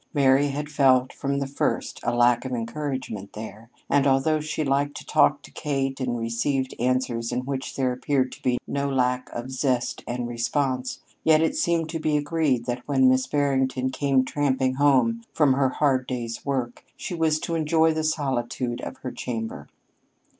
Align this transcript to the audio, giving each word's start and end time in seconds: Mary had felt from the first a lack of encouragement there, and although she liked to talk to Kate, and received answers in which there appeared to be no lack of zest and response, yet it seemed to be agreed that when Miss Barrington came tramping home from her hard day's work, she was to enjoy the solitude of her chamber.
Mary 0.15 0.47
had 0.47 0.67
felt 0.71 1.13
from 1.13 1.37
the 1.37 1.45
first 1.45 1.99
a 2.01 2.11
lack 2.11 2.43
of 2.43 2.53
encouragement 2.53 3.33
there, 3.33 3.69
and 3.87 4.07
although 4.07 4.39
she 4.39 4.63
liked 4.63 4.97
to 4.97 5.05
talk 5.05 5.43
to 5.43 5.51
Kate, 5.51 5.99
and 5.99 6.17
received 6.17 6.73
answers 6.79 7.31
in 7.31 7.41
which 7.41 7.75
there 7.75 7.91
appeared 7.93 8.31
to 8.31 8.41
be 8.41 8.57
no 8.65 8.89
lack 8.89 9.29
of 9.31 9.51
zest 9.51 10.03
and 10.07 10.27
response, 10.27 11.01
yet 11.23 11.39
it 11.39 11.55
seemed 11.55 11.87
to 11.87 11.99
be 11.99 12.17
agreed 12.17 12.65
that 12.65 12.81
when 12.87 13.07
Miss 13.09 13.27
Barrington 13.27 13.91
came 13.91 14.25
tramping 14.25 14.73
home 14.73 15.21
from 15.33 15.53
her 15.53 15.69
hard 15.69 16.07
day's 16.07 16.43
work, 16.43 16.83
she 16.97 17.13
was 17.13 17.37
to 17.41 17.53
enjoy 17.53 17.93
the 17.93 18.03
solitude 18.03 18.81
of 18.81 18.97
her 19.03 19.11
chamber. 19.11 19.67